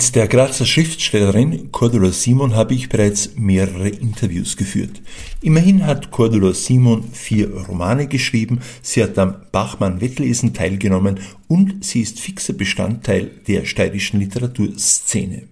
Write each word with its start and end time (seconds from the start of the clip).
Mit 0.00 0.16
der 0.16 0.28
Grazer 0.28 0.64
Schriftstellerin 0.64 1.72
Cordula 1.72 2.10
Simon 2.10 2.54
habe 2.54 2.72
ich 2.72 2.88
bereits 2.88 3.32
mehrere 3.36 3.90
Interviews 3.90 4.56
geführt. 4.56 5.02
Immerhin 5.42 5.84
hat 5.86 6.10
Cordula 6.10 6.54
Simon 6.54 7.04
vier 7.12 7.54
Romane 7.54 8.06
geschrieben, 8.06 8.60
sie 8.80 9.02
hat 9.02 9.18
am 9.18 9.36
Bachmann-Wettlesen 9.52 10.54
teilgenommen 10.54 11.20
und 11.48 11.84
sie 11.84 12.00
ist 12.00 12.18
fixer 12.18 12.54
Bestandteil 12.54 13.30
der 13.46 13.66
steirischen 13.66 14.20
Literaturszene. 14.20 15.42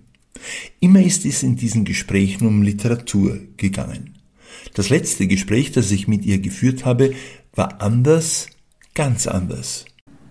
Immer 0.81 1.03
ist 1.03 1.27
es 1.27 1.43
in 1.43 1.57
diesen 1.57 1.85
Gesprächen 1.85 2.47
um 2.47 2.63
Literatur 2.63 3.39
gegangen. 3.59 4.15
Das 4.73 4.89
letzte 4.89 5.27
Gespräch, 5.27 5.73
das 5.73 5.91
ich 5.91 6.09
mit 6.09 6.25
ihr 6.25 6.39
geführt 6.39 6.87
habe, 6.87 7.13
war 7.55 7.83
anders, 7.83 8.47
ganz 8.95 9.27
anders. 9.27 9.85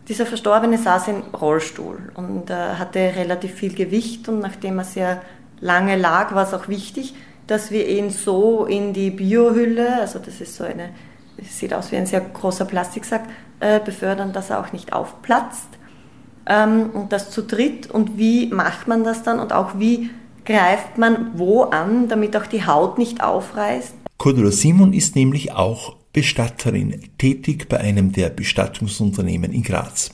Dieser 0.08 0.26
Verstorbene 0.26 0.78
saß 0.78 1.10
im 1.10 1.22
Rollstuhl 1.34 2.12
und 2.16 2.50
äh, 2.50 2.54
hatte 2.54 3.00
relativ 3.00 3.54
viel 3.54 3.74
Gewicht 3.74 4.30
und 4.30 4.40
nachdem 4.40 4.80
er 4.80 4.86
sehr 4.86 5.22
lange 5.60 5.98
lag, 5.98 6.34
war 6.34 6.48
es 6.48 6.54
auch 6.54 6.70
wichtig, 6.70 7.14
dass 7.46 7.72
wir 7.72 7.88
ihn 7.88 8.10
so 8.10 8.66
in 8.66 8.94
die 8.94 9.12
Biohülle, 9.12 10.00
also 10.00 10.20
das 10.20 10.40
ist 10.40 10.56
so 10.56 10.64
eine, 10.64 10.90
sieht 11.42 11.74
aus 11.74 11.92
wie 11.92 11.98
ein 11.98 12.06
sehr 12.06 12.22
großer 12.22 12.66
Plastiksack, 12.66 13.24
äh, 13.60 13.80
befördern, 13.80 14.32
dass 14.32 14.50
er 14.50 14.60
auch 14.60 14.72
nicht 14.72 14.94
aufplatzt. 14.94 15.68
Ähm, 16.46 16.92
und 16.94 17.12
das 17.12 17.30
zu 17.30 17.42
dritt 17.42 17.90
und 17.90 18.18
wie 18.18 18.48
macht 18.48 18.88
man 18.88 19.04
das 19.04 19.24
dann 19.24 19.40
und 19.40 19.52
auch 19.52 19.78
wie 19.78 20.10
greift 20.46 20.98
man 20.98 21.32
wo 21.36 21.64
an, 21.64 22.08
damit 22.08 22.38
auch 22.38 22.46
die 22.46 22.66
Haut 22.66 22.98
nicht 22.98 23.22
aufreißt. 23.22 23.94
Cordula 24.18 24.52
Simon 24.52 24.94
ist 24.94 25.16
nämlich 25.18 25.52
auch 25.52 25.98
Bestatterin, 26.18 27.12
tätig 27.20 27.70
bei 27.70 27.80
einem 27.80 28.12
der 28.12 28.30
Bestattungsunternehmen 28.30 29.54
in 29.54 29.62
Graz. 29.62 30.10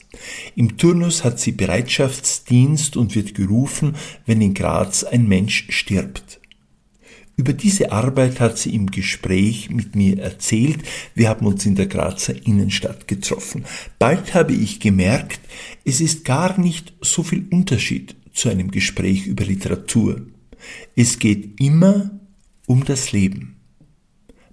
Im 0.54 0.76
Turnus 0.78 1.24
hat 1.24 1.40
sie 1.40 1.54
Bereitschaftsdienst 1.54 2.98
und 2.98 3.16
wird 3.16 3.36
gerufen, 3.36 3.96
wenn 4.26 4.42
in 4.42 4.54
Graz 4.54 5.06
ein 5.06 5.30
Mensch 5.30 5.68
stirbt. 5.70 6.42
Über 7.38 7.54
diese 7.54 7.94
Arbeit 7.94 8.42
hat 8.42 8.58
sie 8.58 8.76
im 8.76 8.92
Gespräch 8.92 9.70
mit 9.70 9.96
mir 9.96 10.20
erzählt. 10.20 10.80
Wir 11.16 11.30
haben 11.30 11.46
uns 11.46 11.66
in 11.66 11.76
der 11.76 11.88
Grazer 11.88 12.36
Innenstadt 12.46 13.08
getroffen. 13.08 13.64
Bald 13.98 14.34
habe 14.34 14.52
ich 14.52 14.82
gemerkt, 14.82 15.40
es 15.86 16.02
ist 16.02 16.26
gar 16.26 16.60
nicht 16.60 16.92
so 17.00 17.24
viel 17.24 17.48
Unterschied 17.50 18.18
zu 18.34 18.50
einem 18.50 18.72
Gespräch 18.72 19.26
über 19.26 19.46
Literatur. 19.46 20.22
Es 20.98 21.18
geht 21.18 21.62
immer 21.62 22.12
um 22.68 22.84
das 22.84 23.14
Leben. 23.14 23.53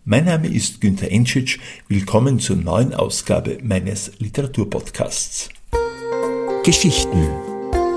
Mein 0.06 0.24
Name 0.24 0.48
ist 0.48 0.80
Günther 0.80 1.12
Entschitsch. 1.12 1.58
Willkommen 1.88 2.40
zur 2.40 2.56
neuen 2.56 2.94
Ausgabe 2.94 3.58
meines 3.62 4.12
Literaturpodcasts. 4.18 5.50
Geschichten. 6.64 7.28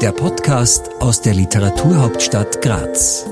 Der 0.01 0.11
Podcast 0.11 0.89
aus 0.99 1.21
der 1.21 1.33
Literaturhauptstadt 1.33 2.61
Graz. 2.61 3.25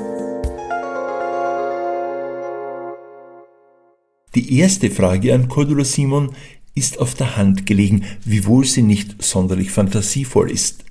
Die 4.36 4.58
erste 4.58 4.90
Frage 4.90 5.36
an 5.36 5.50
Cordula 5.50 5.84
Simon 5.84 6.34
ist 6.74 6.98
auf 6.98 7.14
der 7.16 7.36
Hand 7.36 7.66
gelegen, 7.66 8.06
wiewohl 8.24 8.64
sie 8.64 8.84
nicht 8.84 9.22
sonderlich 9.22 9.72
fantasievoll 9.72 10.50
ist. 10.50 10.86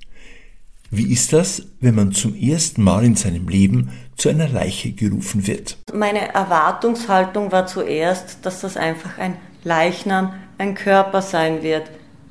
Wie 0.93 1.13
ist 1.13 1.33
das, 1.33 1.63
wenn 1.81 1.95
man 1.95 2.11
zum 2.11 2.35
ersten 2.35 2.83
Mal 2.83 3.05
in 3.05 3.15
seinem 3.15 3.47
Leben 3.49 3.91
zu 4.17 4.29
einer 4.29 4.49
Leiche 4.49 4.91
gerufen 4.91 5.47
wird? 5.47 5.79
Meine 5.95 6.35
Erwartungshaltung 6.35 7.53
war 7.53 7.67
zuerst, 7.67 8.45
dass 8.45 8.61
das 8.61 8.77
einfach 8.77 9.17
ein 9.19 9.37
Leichnam, 9.63 10.33
ein 10.59 10.75
Körper 10.75 11.23
sein 11.23 11.63
wird. 11.63 11.89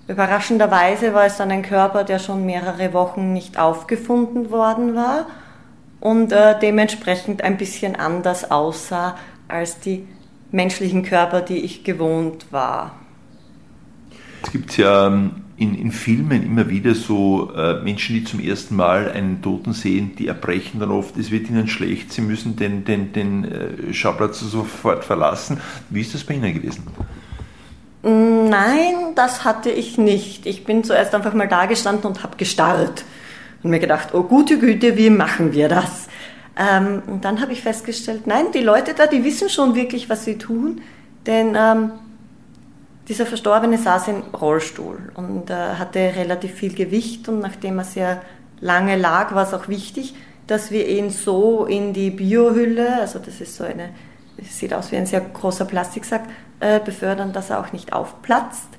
Überraschenderweise 0.10 1.14
war 1.14 1.26
es 1.26 1.38
dann 1.38 1.52
ein 1.52 1.62
Körper, 1.62 2.04
der 2.04 2.20
schon 2.20 2.46
mehrere 2.46 2.92
Wochen 2.92 3.32
nicht 3.32 3.58
aufgefunden 3.58 4.52
worden 4.52 4.94
war 4.94 5.28
und 6.02 6.34
äh, 6.34 6.60
dementsprechend 6.60 7.42
ein 7.44 7.58
bisschen 7.58 7.96
anders 7.96 8.52
aussah 8.52 9.16
als 9.48 9.80
die 9.80 10.06
menschlichen 10.52 11.04
Körper, 11.04 11.42
die 11.42 11.60
ich 11.60 11.86
gewohnt 11.86 12.52
war. 12.52 12.96
Es 14.44 14.52
gibt 14.52 14.78
ja 14.78 15.08
ähm, 15.08 15.44
in, 15.60 15.76
in 15.76 15.92
Filmen 15.92 16.44
immer 16.44 16.70
wieder 16.70 16.96
so 16.96 17.52
äh, 17.56 17.82
Menschen, 17.84 18.16
die 18.16 18.24
zum 18.24 18.40
ersten 18.40 18.76
Mal 18.76 19.12
einen 19.12 19.42
Toten 19.42 19.74
sehen, 19.74 20.16
die 20.18 20.28
erbrechen 20.28 20.80
dann 20.80 20.90
oft, 20.90 21.18
es 21.18 21.32
wird 21.32 21.50
ihnen 21.50 21.68
schlecht, 21.68 22.14
sie 22.14 22.22
müssen 22.22 22.56
den, 22.56 22.86
den, 22.86 23.12
den 23.12 23.44
äh, 23.44 23.94
Schauplatz 23.94 24.40
sofort 24.40 25.04
verlassen. 25.04 25.60
Wie 25.90 26.02
ist 26.02 26.14
das 26.14 26.24
bei 26.24 26.36
Ihnen 26.36 26.54
gewesen? 26.54 26.84
Nein, 28.02 29.14
das 29.16 29.44
hatte 29.44 29.70
ich 29.70 29.98
nicht. 29.98 30.46
Ich 30.46 30.64
bin 30.64 30.86
zuerst 30.86 31.14
einfach 31.14 31.34
mal 31.34 31.50
da 31.50 31.66
gestanden 31.66 32.06
und 32.06 32.24
habe 32.24 32.38
gestarrt 32.38 33.04
und 33.62 33.70
mir 33.70 33.80
gedacht, 33.80 34.14
oh 34.14 34.24
gute 34.24 34.58
Güte, 34.58 34.96
wie 34.96 35.10
machen 35.10 35.52
wir 35.52 35.68
das? 35.68 36.08
Ähm, 36.58 37.02
und 37.08 37.26
dann 37.26 37.42
habe 37.42 37.52
ich 37.52 37.62
festgestellt, 37.62 38.26
nein, 38.26 38.46
die 38.54 38.62
Leute 38.62 38.94
da, 38.94 39.08
die 39.08 39.26
wissen 39.26 39.50
schon 39.50 39.76
wirklich, 39.76 40.10
was 40.10 40.24
sie 40.24 40.38
tun, 40.38 40.82
denn 41.26 41.56
ähm, 41.58 41.92
dieser 43.10 43.26
Verstorbene 43.26 43.80
saß 43.80 44.10
im 44.10 44.22
Rollstuhl 44.40 45.12
und 45.16 45.50
äh, 45.50 45.54
hatte 45.54 46.00
relativ 46.16 46.54
viel 46.54 46.76
Gewicht 46.76 47.28
und 47.28 47.40
nachdem 47.40 47.80
er 47.80 47.84
sehr 47.84 48.22
lange 48.62 48.96
lag, 48.96 49.34
war 49.34 49.44
es 49.48 49.54
auch 49.54 49.68
wichtig, 49.68 50.14
dass 50.46 50.70
wir 50.70 50.88
ihn 50.88 51.10
so 51.10 51.66
in 51.66 51.92
die 51.92 52.12
Biohülle, 52.12 53.02
also 53.02 53.18
das 53.18 53.42
ist 53.42 53.56
so 53.56 53.64
eine, 53.64 53.90
sieht 54.44 54.76
aus 54.76 54.92
wie 54.92 54.98
ein 54.98 55.08
sehr 55.08 55.22
großer 55.22 55.66
Plastiksack, 55.66 56.22
äh, 56.60 56.80
befördern, 56.80 57.34
dass 57.34 57.50
er 57.50 57.60
auch 57.60 57.72
nicht 57.74 57.94
aufplatzt. 57.94 58.70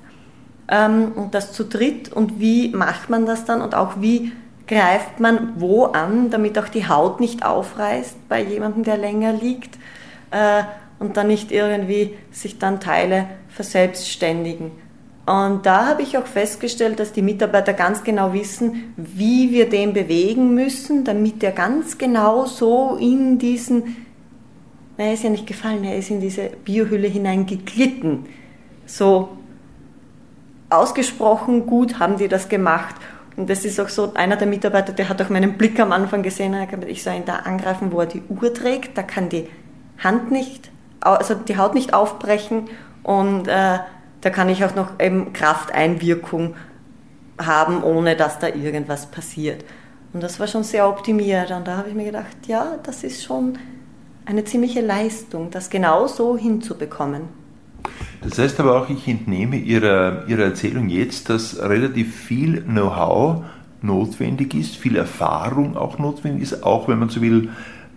Ähm, 0.69 1.11
und 1.13 1.35
das 1.35 1.51
zu 1.51 1.65
dritt 1.65 2.11
und 2.11 2.39
wie 2.39 2.69
macht 2.69 3.09
man 3.09 3.25
das 3.25 3.43
dann 3.43 3.61
und 3.61 3.75
auch 3.75 3.99
wie 3.99 4.31
greift 4.65 5.19
man 5.19 5.59
wo 5.59 5.85
an, 5.85 6.29
damit 6.29 6.57
auch 6.57 6.69
die 6.69 6.87
Haut 6.87 7.19
nicht 7.19 7.43
aufreißt 7.45 8.29
bei 8.29 8.41
jemandem, 8.41 8.83
der 8.83 8.95
länger 8.95 9.33
liegt. 9.33 9.77
Äh, 10.31 10.63
und 10.99 11.17
dann 11.17 11.27
nicht 11.27 11.51
irgendwie 11.51 12.15
sich 12.31 12.59
dann 12.59 12.79
Teile 12.79 13.25
verselbstständigen. 13.51 14.71
Und 15.25 15.65
da 15.65 15.85
habe 15.85 16.01
ich 16.01 16.17
auch 16.17 16.25
festgestellt, 16.25 16.99
dass 16.99 17.13
die 17.13 17.21
Mitarbeiter 17.21 17.73
ganz 17.73 18.03
genau 18.03 18.33
wissen, 18.33 18.93
wie 18.97 19.51
wir 19.51 19.69
den 19.69 19.93
bewegen 19.93 20.55
müssen, 20.55 21.03
damit 21.03 21.43
er 21.43 21.51
ganz 21.51 21.97
genau 21.97 22.45
so 22.45 22.97
in 22.99 23.37
diesen, 23.37 23.95
na, 24.97 25.05
er 25.05 25.13
ist 25.13 25.23
ja 25.23 25.29
nicht 25.29 25.45
gefallen, 25.45 25.83
er 25.83 25.97
ist 25.97 26.09
in 26.09 26.19
diese 26.19 26.49
Biohülle 26.65 27.07
hineingeglitten. 27.07 28.25
So 28.87 29.29
ausgesprochen 30.69 31.67
gut 31.67 31.99
haben 31.99 32.17
die 32.17 32.27
das 32.27 32.49
gemacht. 32.49 32.95
Und 33.37 33.49
das 33.49 33.63
ist 33.63 33.79
auch 33.79 33.89
so, 33.89 34.13
einer 34.15 34.35
der 34.35 34.47
Mitarbeiter, 34.47 34.91
der 34.91 35.07
hat 35.07 35.21
auch 35.21 35.29
meinen 35.29 35.57
Blick 35.57 35.79
am 35.79 35.91
Anfang 35.91 36.23
gesehen, 36.23 36.55
ich 36.87 37.03
soll 37.03 37.13
ihn 37.13 37.25
da 37.25 37.37
angreifen, 37.37 37.91
wo 37.91 38.01
er 38.01 38.07
die 38.07 38.23
Uhr 38.27 38.53
trägt, 38.53 38.97
da 38.97 39.03
kann 39.03 39.29
die 39.29 39.47
Hand 39.97 40.31
nicht 40.31 40.71
also 41.01 41.33
die 41.33 41.57
Haut 41.57 41.73
nicht 41.73 41.93
aufbrechen 41.93 42.69
und 43.03 43.47
äh, 43.47 43.79
da 44.21 44.29
kann 44.29 44.49
ich 44.49 44.63
auch 44.63 44.75
noch 44.75 44.99
eben 44.99 45.33
Krafteinwirkung 45.33 46.55
haben, 47.39 47.83
ohne 47.83 48.15
dass 48.15 48.39
da 48.39 48.47
irgendwas 48.47 49.07
passiert. 49.07 49.65
Und 50.13 50.21
das 50.21 50.39
war 50.39 50.47
schon 50.47 50.63
sehr 50.63 50.87
optimiert. 50.87 51.51
Und 51.51 51.67
da 51.67 51.77
habe 51.77 51.89
ich 51.89 51.95
mir 51.95 52.05
gedacht, 52.05 52.47
ja, 52.47 52.77
das 52.83 53.03
ist 53.03 53.23
schon 53.23 53.57
eine 54.25 54.43
ziemliche 54.43 54.81
Leistung, 54.81 55.49
das 55.49 55.69
genau 55.69 56.07
so 56.07 56.37
hinzubekommen. 56.37 57.23
Das 58.21 58.37
heißt 58.37 58.59
aber 58.59 58.79
auch, 58.79 58.89
ich 58.89 59.07
entnehme 59.07 59.55
Ihrer, 59.55 60.27
Ihrer 60.27 60.43
Erzählung 60.43 60.89
jetzt, 60.89 61.29
dass 61.29 61.59
relativ 61.59 62.15
viel 62.15 62.61
Know-how 62.61 63.43
notwendig 63.81 64.53
ist, 64.53 64.75
viel 64.75 64.95
Erfahrung 64.95 65.75
auch 65.75 65.97
notwendig 65.97 66.43
ist, 66.43 66.63
auch 66.63 66.87
wenn 66.87 66.99
man 66.99 67.09
so 67.09 67.21
will, 67.21 67.49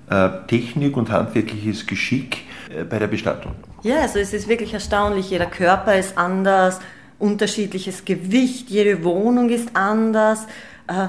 äh, 0.08 0.30
Technik 0.46 0.96
und 0.96 1.10
handwerkliches 1.10 1.86
Geschick 1.86 2.44
äh, 2.74 2.84
bei 2.84 2.98
der 2.98 3.08
Bestattung. 3.08 3.52
Ja, 3.84 4.00
also 4.00 4.18
es 4.18 4.32
ist 4.32 4.48
wirklich 4.48 4.72
erstaunlich. 4.72 5.28
Jeder 5.28 5.44
Körper 5.44 5.94
ist 5.94 6.16
anders, 6.16 6.80
unterschiedliches 7.18 8.06
Gewicht, 8.06 8.70
jede 8.70 9.04
Wohnung 9.04 9.50
ist 9.50 9.76
anders. 9.76 10.46
Äh, 10.88 11.08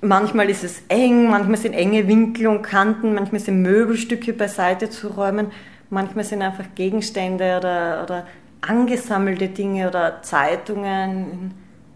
manchmal 0.00 0.48
ist 0.48 0.62
es 0.62 0.84
eng, 0.88 1.28
manchmal 1.28 1.56
sind 1.56 1.72
enge 1.72 2.06
Winkel 2.06 2.46
und 2.46 2.62
Kanten, 2.62 3.14
manchmal 3.14 3.40
sind 3.40 3.60
Möbelstücke 3.60 4.34
beiseite 4.34 4.88
zu 4.88 5.08
räumen, 5.08 5.48
manchmal 5.90 6.24
sind 6.24 6.42
einfach 6.42 6.66
Gegenstände 6.76 7.56
oder, 7.58 8.04
oder 8.04 8.26
angesammelte 8.60 9.48
Dinge 9.48 9.88
oder 9.88 10.22
Zeitungen, 10.22 11.32
in 11.32 11.54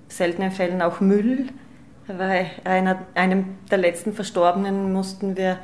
seltenen 0.08 0.50
Fällen 0.50 0.82
auch 0.82 1.00
Müll. 1.00 1.50
Bei 2.08 2.50
einer, 2.64 2.99
einem 3.14 3.44
der 3.70 3.78
letzten 3.78 4.12
Verstorbenen 4.12 4.93
mussten 4.93 5.37
wir 5.37 5.58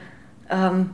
ähm, 0.49 0.91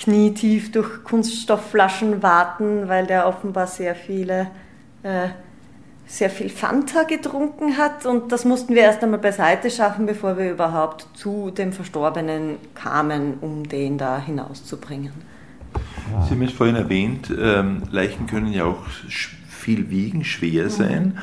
knietief 0.00 0.72
durch 0.72 1.04
Kunststoffflaschen 1.04 2.22
warten, 2.22 2.88
weil 2.88 3.06
der 3.06 3.26
offenbar 3.26 3.66
sehr 3.66 3.94
viele, 3.94 4.48
äh, 5.02 5.28
sehr 6.06 6.30
viel 6.30 6.48
Fanta 6.48 7.04
getrunken 7.04 7.76
hat 7.76 8.06
und 8.06 8.32
das 8.32 8.44
mussten 8.44 8.74
wir 8.74 8.82
erst 8.82 9.02
einmal 9.04 9.20
beiseite 9.20 9.70
schaffen, 9.70 10.06
bevor 10.06 10.36
wir 10.36 10.50
überhaupt 10.50 11.06
zu 11.14 11.50
dem 11.50 11.72
Verstorbenen 11.72 12.56
kamen, 12.74 13.34
um 13.40 13.68
den 13.68 13.98
da 13.98 14.18
hinauszubringen. 14.18 15.12
Sie 16.24 16.30
haben 16.30 16.42
es 16.42 16.52
vorhin 16.52 16.74
erwähnt, 16.74 17.32
ähm, 17.38 17.82
Leichen 17.92 18.26
können 18.26 18.52
ja 18.52 18.64
auch 18.64 18.82
viel 19.48 19.90
wiegen, 19.90 20.24
schwer 20.24 20.68
sein. 20.68 21.14
Ähm, 21.14 21.18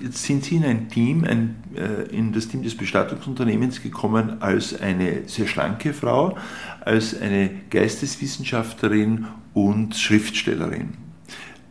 jetzt 0.00 0.22
sind 0.22 0.44
Sie 0.44 0.56
in 0.56 0.64
ein 0.64 0.88
Team, 0.88 1.24
ein, 1.24 1.56
äh, 1.74 2.14
in 2.14 2.32
das 2.32 2.48
Team 2.48 2.62
des 2.62 2.76
Bestattungsunternehmens 2.76 3.82
gekommen 3.82 4.40
als 4.40 4.80
eine 4.80 5.22
sehr 5.26 5.46
schlanke 5.46 5.92
Frau, 5.92 6.36
als 6.80 7.20
eine 7.20 7.50
Geisteswissenschaftlerin 7.70 9.26
und 9.54 9.96
Schriftstellerin. 9.96 10.94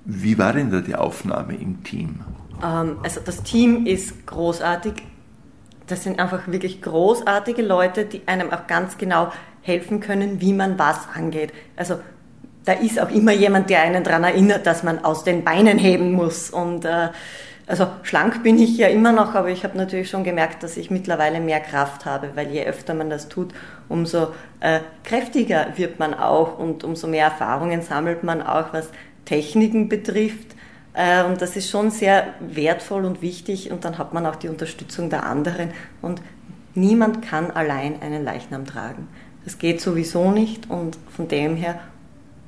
Wie 0.04 0.38
war 0.38 0.54
denn 0.54 0.72
da 0.72 0.82
die 0.82 0.96
Aufnahme 0.96 1.56
im 1.56 1.84
Team? 1.84 2.20
Ähm, 2.64 2.98
also 3.04 3.22
das 3.24 3.44
Team 3.44 3.86
ist 3.86 4.28
großartig. 4.28 4.94
Das 5.88 6.04
sind 6.04 6.20
einfach 6.20 6.48
wirklich 6.48 6.82
großartige 6.82 7.62
Leute, 7.62 8.06
die 8.06 8.28
einem 8.28 8.52
auch 8.52 8.68
ganz 8.68 8.98
genau 8.98 9.32
helfen 9.62 10.00
können, 10.00 10.42
wie 10.42 10.54
man 10.54 10.78
was 10.78 11.08
angeht. 11.14 11.54
Also 11.76 12.00
da 12.66 12.74
ist 12.74 13.00
auch 13.00 13.12
immer 13.12 13.32
jemand, 13.32 13.70
der 13.70 13.82
einen 13.82 14.04
daran 14.04 14.24
erinnert, 14.24 14.66
dass 14.66 14.84
man 14.84 15.04
aus 15.06 15.24
den 15.24 15.44
Beinen 15.44 15.78
heben 15.78 16.12
muss. 16.12 16.50
Und 16.50 16.86
äh, 16.86 17.10
also 17.68 17.88
schlank 18.04 18.44
bin 18.44 18.60
ich 18.60 18.78
ja 18.78 18.88
immer 18.88 19.12
noch, 19.12 19.34
aber 19.34 19.50
ich 19.50 19.64
habe 19.64 19.78
natürlich 19.78 20.10
schon 20.10 20.24
gemerkt, 20.24 20.62
dass 20.62 20.78
ich 20.78 20.92
mittlerweile 20.92 21.40
mehr 21.40 21.60
Kraft 21.60 22.06
habe, 22.06 22.32
weil 22.36 22.52
je 22.52 22.64
öfter 22.66 22.94
man 22.94 23.10
das 23.10 23.28
tut, 23.28 23.54
umso 23.90 24.34
äh, 24.60 24.82
kräftiger 25.04 25.68
wird 25.76 25.98
man 25.98 26.14
auch 26.14 26.60
und 26.60 26.84
umso 26.84 27.08
mehr 27.08 27.26
Erfahrungen 27.26 27.82
sammelt 27.82 28.24
man 28.24 28.42
auch, 28.42 28.72
was 28.72 28.90
Techniken 29.26 29.90
betrifft. 29.90 30.56
Äh, 30.94 31.24
und 31.24 31.42
das 31.42 31.56
ist 31.56 31.70
schon 31.70 31.90
sehr 31.90 32.28
wertvoll 32.40 33.04
und 33.04 33.24
wichtig 33.24 33.72
und 33.72 33.84
dann 33.84 33.98
hat 33.98 34.14
man 34.14 34.28
auch 34.28 34.36
die 34.36 34.50
Unterstützung 34.50 35.10
der 35.10 35.26
anderen 35.26 35.72
und 36.04 36.22
niemand 36.76 37.24
kann 37.24 37.50
allein 37.50 38.02
einen 38.02 38.24
Leichnam 38.24 38.66
tragen. 38.66 39.08
Das 39.44 39.58
geht 39.58 39.82
sowieso 39.82 40.32
nicht 40.32 40.70
und 40.70 40.98
von 41.10 41.28
dem 41.28 41.56
her 41.56 41.80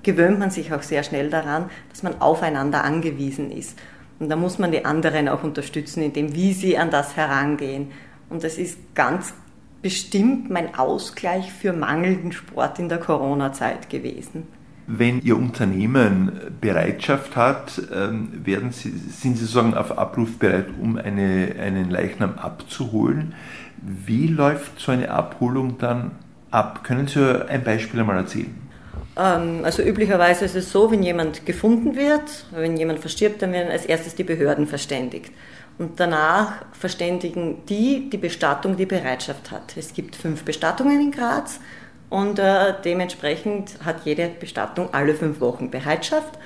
gewöhnt 0.03 0.39
man 0.39 0.51
sich 0.51 0.73
auch 0.73 0.83
sehr 0.83 1.03
schnell 1.03 1.29
daran, 1.29 1.69
dass 1.89 2.03
man 2.03 2.21
aufeinander 2.21 2.83
angewiesen 2.83 3.51
ist. 3.51 3.77
Und 4.19 4.29
da 4.29 4.35
muss 4.35 4.59
man 4.59 4.71
die 4.71 4.85
anderen 4.85 5.27
auch 5.29 5.43
unterstützen, 5.43 6.01
indem 6.01 6.33
wie 6.33 6.53
sie 6.53 6.77
an 6.77 6.89
das 6.89 7.15
herangehen. 7.15 7.91
Und 8.29 8.43
das 8.43 8.57
ist 8.57 8.77
ganz 8.95 9.33
bestimmt 9.81 10.49
mein 10.49 10.75
Ausgleich 10.75 11.51
für 11.53 11.73
mangelnden 11.73 12.31
Sport 12.31 12.79
in 12.79 12.89
der 12.89 12.97
Corona-Zeit 12.97 13.89
gewesen. 13.89 14.47
Wenn 14.89 15.21
Ihr 15.21 15.37
Unternehmen 15.37 16.31
Bereitschaft 16.61 17.35
hat, 17.35 17.81
ähm, 17.93 18.45
werden 18.45 18.71
Sie, 18.71 18.89
sind 18.89 19.37
Sie 19.37 19.43
sozusagen 19.43 19.73
auf 19.73 19.97
Abruf 19.97 20.39
bereit, 20.39 20.67
um 20.81 20.97
eine, 20.97 21.55
einen 21.61 21.89
Leichnam 21.89 22.35
abzuholen. 22.35 23.35
Wie 23.81 24.27
läuft 24.27 24.79
so 24.79 24.93
eine 24.93 25.11
Abholung 25.11 25.77
dann 25.77 26.11
ab? 26.51 26.85
Können 26.85 27.07
Sie 27.07 27.47
ein 27.49 27.65
Beispiel 27.65 27.99
einmal 27.99 28.15
erzählen? 28.15 28.66
Ähm, 29.17 29.61
also 29.63 29.81
üblicherweise 29.81 30.45
ist 30.45 30.55
es 30.55 30.71
so, 30.71 30.91
wenn 30.91 31.03
jemand 31.03 31.45
gefunden 31.45 31.95
wird, 31.95 32.45
wenn 32.51 32.77
jemand 32.77 32.99
verstirbt, 32.99 33.41
dann 33.41 33.51
werden 33.51 33.71
als 33.71 33.85
erstes 33.85 34.15
die 34.15 34.23
Behörden 34.23 34.67
verständigt. 34.67 35.31
Und 35.77 35.99
danach 35.99 36.65
verständigen 36.73 37.63
die 37.67 38.09
die 38.09 38.17
Bestattung, 38.17 38.77
die 38.77 38.85
Bereitschaft 38.85 39.51
hat. 39.51 39.75
Es 39.77 39.93
gibt 39.93 40.15
fünf 40.15 40.43
Bestattungen 40.43 40.99
in 41.01 41.11
Graz 41.11 41.59
und 42.09 42.39
äh, 42.39 42.73
dementsprechend 42.83 43.77
hat 43.83 44.05
jede 44.05 44.29
Bestattung 44.29 44.93
alle 44.93 45.13
fünf 45.13 45.39
Wochen 45.41 45.69
Bereitschaft. 45.69 46.37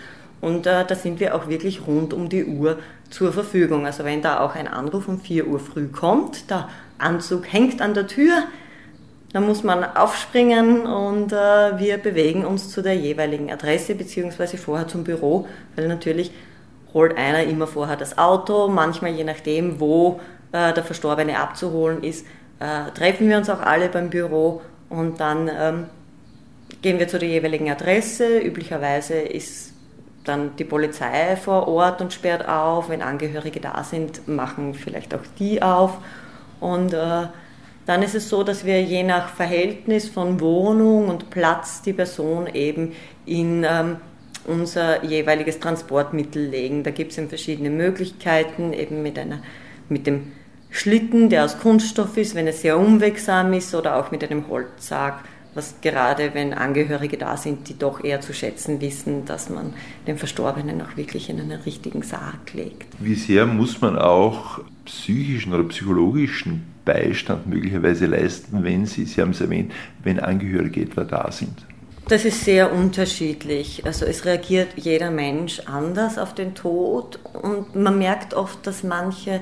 Und 0.41 0.65
äh, 0.65 0.85
da 0.85 0.95
sind 0.95 1.19
wir 1.19 1.35
auch 1.35 1.47
wirklich 1.47 1.85
rund 1.85 2.13
um 2.13 2.27
die 2.27 2.45
Uhr 2.45 2.79
zur 3.09 3.31
Verfügung. 3.31 3.85
Also 3.85 4.03
wenn 4.03 4.21
da 4.21 4.39
auch 4.39 4.56
ein 4.56 4.68
Anruf 4.68 5.07
um 5.07 5.19
4 5.21 5.47
Uhr 5.47 5.59
früh 5.59 5.88
kommt, 5.88 6.50
der 6.50 6.68
Anzug 6.97 7.51
hängt 7.51 7.81
an 7.81 7.94
der 7.94 8.07
Tür, 8.07 8.44
dann 9.33 9.45
muss 9.45 9.63
man 9.63 9.83
aufspringen 9.83 10.86
und 10.86 11.31
äh, 11.31 11.80
wir 11.80 11.98
bewegen 11.98 12.45
uns 12.45 12.69
zu 12.69 12.81
der 12.81 12.95
jeweiligen 12.95 13.51
Adresse 13.51 13.95
beziehungsweise 13.95 14.57
vorher 14.57 14.88
zum 14.88 15.04
Büro, 15.04 15.48
weil 15.75 15.88
natürlich 15.88 16.31
holt 16.94 17.18
einer 17.18 17.44
immer 17.44 17.68
vorher 17.68 17.95
das 17.95 18.18
Auto, 18.18 18.68
manchmal 18.68 19.12
je 19.12 19.24
nachdem, 19.24 19.80
wo 19.80 20.19
äh, 20.51 20.74
der 20.74 20.83
Verstorbene 20.83 21.39
abzuholen 21.39 22.04
ist, 22.04 22.25
äh, 22.60 22.92
treffen 22.92 23.30
wir 23.30 23.38
uns 23.38 23.50
auch 23.50 23.62
alle 23.62 23.88
beim 23.88 24.10
Büro 24.10 24.62
und 24.89 25.19
dann 25.22 25.50
ähm, 25.50 25.86
gehen 26.81 27.00
wir 27.00 27.07
zu 27.07 27.18
der 27.18 27.30
jeweiligen 27.30 27.69
Adresse. 27.72 28.39
Üblicherweise 28.39 29.16
ist 29.16 29.74
dann 30.25 30.56
die 30.57 30.63
Polizei 30.63 31.36
vor 31.36 31.68
Ort 31.68 32.01
und 32.01 32.13
sperrt 32.13 32.48
auf. 32.48 32.89
Wenn 32.89 33.01
Angehörige 33.01 33.60
da 33.60 33.83
sind, 33.83 34.28
machen 34.28 34.74
vielleicht 34.74 35.13
auch 35.16 35.24
die 35.39 35.62
auf. 35.62 35.98
Und 36.60 36.94
äh, 36.94 37.28
dann 37.92 38.04
ist 38.04 38.16
es 38.16 38.30
so, 38.30 38.44
dass 38.44 38.64
wir 38.64 38.82
je 38.82 39.04
nach 39.04 39.28
Verhältnis 39.28 40.08
von 40.08 40.40
Wohnung 40.40 41.10
und 41.10 41.30
Platz 41.30 41.82
die 41.82 41.92
Person 41.92 42.48
eben 42.48 42.94
in 43.26 43.66
ähm, 43.70 43.98
unser 44.48 45.04
jeweiliges 45.04 45.60
Transportmittel 45.60 46.42
legen. 46.42 46.84
Da 46.84 46.92
gibt 46.92 47.12
es 47.12 47.28
verschiedene 47.28 47.70
Möglichkeiten, 47.70 48.72
eben 48.72 49.04
mit, 49.04 49.20
einer, 49.20 49.40
mit 49.90 50.08
dem 50.08 50.32
Schlitten, 50.70 51.30
der 51.30 51.44
aus 51.44 51.60
Kunststoff 51.60 52.16
ist, 52.16 52.34
wenn 52.34 52.48
es 52.48 52.62
sehr 52.62 52.80
unwegsam 52.80 53.52
ist, 53.52 53.76
oder 53.76 53.98
auch 53.98 54.10
mit 54.10 54.24
einem 54.24 54.48
Holzsarg, 54.48 55.26
was 55.54 55.82
gerade, 55.82 56.34
wenn 56.34 56.54
Angehörige 56.54 57.18
da 57.18 57.36
sind, 57.36 57.68
die 57.68 57.78
doch 57.78 58.02
eher 58.02 58.22
zu 58.22 58.34
schätzen 58.34 58.80
wissen, 58.80 59.26
dass 59.26 59.50
man 59.50 59.74
den 60.08 60.18
Verstorbenen 60.18 60.82
auch 60.82 60.96
wirklich 60.96 61.30
in 61.30 61.42
einen 61.42 61.60
richtigen 61.60 62.04
Sarg 62.04 62.54
legt. 62.54 62.88
Wie 63.00 63.16
sehr 63.16 63.46
muss 63.46 63.82
man 63.82 64.00
auch 64.00 64.62
psychischen 64.86 65.52
oder 65.52 65.66
psychologischen 65.66 66.70
Beistand 66.86 67.48
möglicherweise 67.48 68.06
leisten, 68.06 68.63
wenn 68.63 68.86
Sie, 68.86 69.06
Sie 69.06 69.22
haben 69.22 69.31
es 69.31 69.42
erwähnt, 69.42 69.72
wenn 70.04 70.19
Angehörige 70.19 70.81
etwa 70.81 71.04
da 71.04 71.31
sind? 71.31 71.66
Das 72.07 72.25
ist 72.25 72.44
sehr 72.44 72.74
unterschiedlich. 72.74 73.86
Also 73.86 74.06
es 74.06 74.25
reagiert 74.25 74.69
jeder 74.75 75.12
Mensch 75.12 75.62
anders 75.66 76.18
auf 76.18 76.33
den 76.33 76.56
Tod 76.56 77.19
und 77.42 77.75
man 77.75 77.98
merkt 77.98 78.33
oft, 78.33 78.66
dass 78.66 78.83
manche 78.83 79.42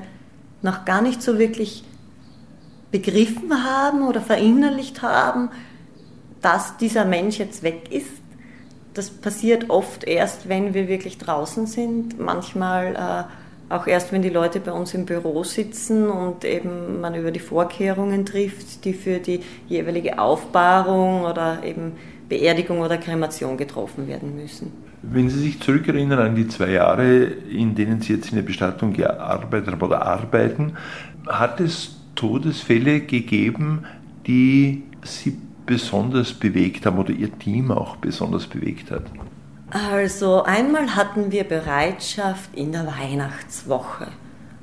noch 0.62 0.86
gar 0.86 1.02
nicht 1.02 1.22
so 1.22 1.40
wirklich 1.40 1.84
begriffen 2.92 3.64
haben 3.64 4.08
oder 4.08 4.22
verinnerlicht 4.22 5.02
haben, 5.02 5.50
dass 6.42 6.78
dieser 6.78 7.06
Mensch 7.06 7.40
jetzt 7.40 7.64
weg 7.64 7.92
ist. 7.92 8.12
Das 8.94 9.10
passiert 9.10 9.70
oft 9.70 10.04
erst, 10.04 10.50
wenn 10.50 10.74
wir 10.74 10.88
wirklich 10.88 11.18
draußen 11.18 11.68
sind, 11.68 12.20
manchmal 12.20 12.96
äh, 12.96 13.24
auch 13.70 13.86
erst, 13.86 14.12
wenn 14.12 14.22
die 14.22 14.30
Leute 14.30 14.60
bei 14.60 14.72
uns 14.72 14.94
im 14.94 15.06
Büro 15.06 15.44
sitzen 15.44 16.10
und 16.10 16.44
eben 16.44 17.00
man 17.02 17.14
über 17.16 17.32
die 17.32 17.40
Vorkehrungen 17.40 18.26
trifft, 18.26 18.84
die 18.84 18.94
für 18.94 19.20
die 19.20 19.42
jeweilige 19.68 20.20
Aufbahrung 20.20 21.24
oder 21.24 21.64
eben 21.64 21.94
Beerdigung 22.28 22.80
oder 22.80 22.98
Kremation 22.98 23.58
getroffen 23.58 24.08
werden 24.08 24.36
müssen. 24.36 24.72
Wenn 25.02 25.30
Sie 25.30 25.40
sich 25.40 25.60
zurückerinnern 25.62 26.20
an 26.20 26.36
die 26.36 26.48
zwei 26.48 26.72
Jahre, 26.72 27.24
in 27.24 27.76
denen 27.76 28.02
Sie 28.02 28.14
jetzt 28.14 28.30
in 28.30 28.36
der 28.36 28.44
Bestattung 28.44 28.94
gearbeitet 28.94 29.72
haben 29.72 29.82
oder 29.82 30.02
arbeiten, 30.02 30.74
hat 31.28 31.60
es 31.60 31.96
Todesfälle 32.16 33.02
gegeben, 33.02 33.86
die 34.28 34.84
Sie 35.04 35.38
besonders 35.66 36.34
bewegt 36.34 36.86
haben 36.86 36.98
oder 36.98 37.12
Ihr 37.12 37.32
Team 37.38 37.72
auch 37.72 37.96
besonders 37.98 38.48
bewegt 38.48 38.92
hat? 38.92 39.04
Also 39.72 40.44
einmal 40.44 40.96
hatten 40.96 41.32
wir 41.32 41.44
Bereitschaft 41.44 42.50
in 42.56 42.72
der 42.72 42.88
Weihnachtswoche. 42.88 44.08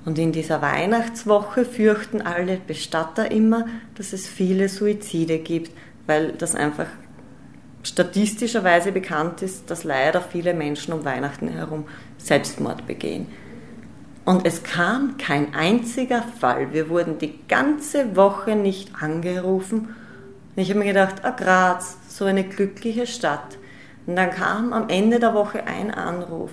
Und 0.04 0.18
in 0.18 0.32
dieser 0.32 0.62
Weihnachtswoche 0.62 1.64
fürchten 1.64 2.22
alle 2.22 2.56
Bestatter 2.58 3.30
immer, 3.30 3.66
dass 3.96 4.12
es 4.12 4.26
viele 4.26 4.68
Suizide 4.68 5.38
gibt, 5.38 5.72
weil 6.06 6.32
das 6.32 6.54
einfach 6.54 6.86
statistischerweise 7.82 8.90
bekannt 8.90 9.42
ist, 9.42 9.70
dass 9.70 9.84
leider 9.84 10.20
viele 10.20 10.54
Menschen 10.54 10.92
um 10.92 11.04
Weihnachten 11.04 11.48
herum 11.48 11.84
Selbstmord 12.18 12.86
begehen. 12.86 13.26
Und 14.24 14.44
es 14.44 14.64
kam 14.64 15.18
kein 15.18 15.54
einziger 15.54 16.22
Fall. 16.22 16.72
Wir 16.72 16.88
wurden 16.88 17.18
die 17.18 17.38
ganze 17.46 18.16
Woche 18.16 18.56
nicht 18.56 18.90
angerufen. 19.00 19.94
Und 20.56 20.62
ich 20.62 20.70
habe 20.70 20.80
mir 20.80 20.86
gedacht, 20.86 21.24
ah 21.24 21.30
Graz, 21.30 21.96
so 22.08 22.24
eine 22.24 22.42
glückliche 22.42 23.06
Stadt. 23.06 23.56
Und 24.06 24.16
dann 24.16 24.30
kam 24.30 24.72
am 24.72 24.88
Ende 24.88 25.18
der 25.18 25.34
Woche 25.34 25.66
ein 25.66 25.92
Anruf. 25.92 26.50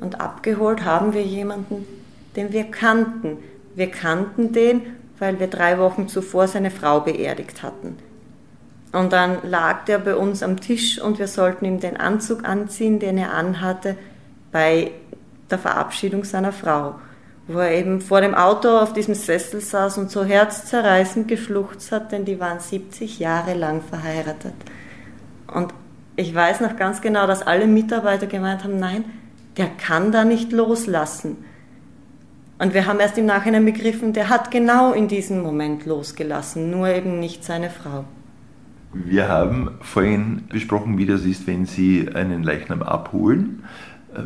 Und 0.00 0.20
abgeholt 0.20 0.84
haben 0.84 1.12
wir 1.12 1.22
jemanden, 1.22 1.86
den 2.36 2.52
wir 2.52 2.64
kannten. 2.64 3.38
Wir 3.74 3.90
kannten 3.90 4.52
den, 4.52 4.82
weil 5.18 5.38
wir 5.38 5.46
drei 5.46 5.78
Wochen 5.78 6.08
zuvor 6.08 6.48
seine 6.48 6.70
Frau 6.70 7.00
beerdigt 7.00 7.62
hatten. 7.62 7.98
Und 8.92 9.12
dann 9.12 9.38
lag 9.44 9.84
der 9.84 9.98
bei 9.98 10.16
uns 10.16 10.42
am 10.42 10.60
Tisch 10.60 11.00
und 11.00 11.18
wir 11.18 11.28
sollten 11.28 11.64
ihm 11.64 11.78
den 11.78 11.96
Anzug 11.96 12.44
anziehen, 12.44 12.98
den 12.98 13.18
er 13.18 13.32
anhatte 13.32 13.96
bei 14.50 14.90
der 15.48 15.58
Verabschiedung 15.58 16.24
seiner 16.24 16.52
Frau, 16.52 16.96
wo 17.46 17.58
er 17.58 17.72
eben 17.72 18.00
vor 18.00 18.20
dem 18.20 18.34
Auto 18.34 18.68
auf 18.68 18.92
diesem 18.92 19.14
Sessel 19.14 19.60
saß 19.60 19.98
und 19.98 20.10
so 20.10 20.24
herzzerreißend 20.24 21.28
geschluchzt 21.28 21.92
hat, 21.92 22.10
denn 22.10 22.24
die 22.24 22.40
waren 22.40 22.58
70 22.58 23.20
Jahre 23.20 23.54
lang 23.54 23.80
verheiratet. 23.82 24.54
Und 25.46 25.72
ich 26.16 26.34
weiß 26.34 26.60
noch 26.60 26.76
ganz 26.76 27.00
genau, 27.00 27.26
dass 27.26 27.42
alle 27.42 27.66
Mitarbeiter 27.66 28.26
gemeint 28.26 28.64
haben, 28.64 28.78
nein, 28.78 29.04
der 29.56 29.66
kann 29.66 30.12
da 30.12 30.24
nicht 30.24 30.52
loslassen. 30.52 31.38
Und 32.58 32.74
wir 32.74 32.86
haben 32.86 33.00
erst 33.00 33.16
im 33.16 33.26
Nachhinein 33.26 33.64
begriffen, 33.64 34.12
der 34.12 34.28
hat 34.28 34.50
genau 34.50 34.92
in 34.92 35.08
diesem 35.08 35.40
Moment 35.40 35.86
losgelassen, 35.86 36.70
nur 36.70 36.88
eben 36.88 37.18
nicht 37.18 37.42
seine 37.42 37.70
Frau. 37.70 38.04
Wir 38.92 39.28
haben 39.28 39.78
vorhin 39.80 40.44
besprochen, 40.48 40.98
wie 40.98 41.06
das 41.06 41.24
ist, 41.24 41.46
wenn 41.46 41.64
Sie 41.64 42.08
einen 42.12 42.42
Leichnam 42.42 42.82
abholen. 42.82 43.64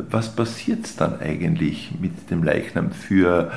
was 0.09 0.35
passiert 0.35 0.99
dann 0.99 1.19
eigentlich 1.19 1.93
mit 2.01 2.31
dem 2.31 2.43
Leichnam 2.43 2.91
für 2.91 3.51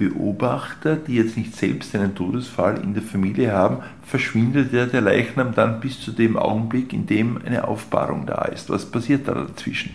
Beobachter, 0.00 0.96
die 0.96 1.16
jetzt 1.16 1.36
nicht 1.36 1.54
selbst 1.54 1.94
einen 1.94 2.14
Todesfall 2.14 2.80
in 2.82 2.94
der 2.94 3.02
Familie 3.02 3.52
haben, 3.52 3.82
verschwindet 4.02 4.72
ja 4.72 4.86
der 4.86 5.02
Leichnam 5.02 5.54
dann 5.54 5.78
bis 5.78 6.00
zu 6.00 6.12
dem 6.12 6.38
Augenblick, 6.38 6.94
in 6.94 7.04
dem 7.04 7.38
eine 7.44 7.68
Aufbahrung 7.68 8.24
da 8.24 8.46
ist. 8.46 8.70
Was 8.70 8.86
passiert 8.86 9.28
da 9.28 9.34
dazwischen? 9.34 9.94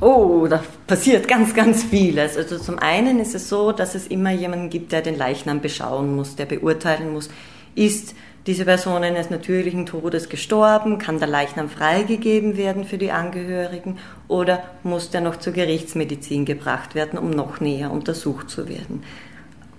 Oh, 0.00 0.46
da 0.48 0.62
passiert 0.86 1.26
ganz, 1.26 1.52
ganz 1.52 1.82
vieles. 1.82 2.36
Also 2.36 2.58
zum 2.58 2.78
einen 2.78 3.18
ist 3.18 3.34
es 3.34 3.48
so, 3.48 3.72
dass 3.72 3.96
es 3.96 4.06
immer 4.06 4.30
jemanden 4.30 4.70
gibt, 4.70 4.92
der 4.92 5.02
den 5.02 5.18
Leichnam 5.18 5.60
beschauen 5.60 6.14
muss, 6.14 6.36
der 6.36 6.46
beurteilen 6.46 7.12
muss, 7.12 7.28
ist 7.74 8.14
diese 8.46 8.64
Person 8.64 9.02
eines 9.02 9.30
natürlichen 9.30 9.84
Todes 9.84 10.28
gestorben, 10.28 10.98
kann 10.98 11.18
der 11.18 11.28
Leichnam 11.28 11.68
freigegeben 11.68 12.56
werden 12.56 12.84
für 12.84 12.98
die 12.98 13.10
Angehörigen 13.10 13.98
oder 14.28 14.62
muss 14.84 15.10
der 15.10 15.20
noch 15.22 15.36
zur 15.36 15.52
Gerichtsmedizin 15.52 16.44
gebracht 16.44 16.94
werden, 16.94 17.18
um 17.18 17.30
noch 17.30 17.60
näher 17.60 17.90
untersucht 17.90 18.48
zu 18.48 18.68
werden. 18.68 19.02